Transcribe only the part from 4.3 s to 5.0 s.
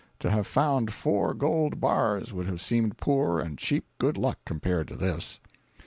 compared to